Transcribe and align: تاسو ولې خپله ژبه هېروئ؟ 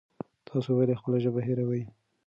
تاسو 0.47 0.69
ولې 0.75 0.95
خپله 0.99 1.17
ژبه 1.23 1.41
هېروئ؟ 1.47 1.83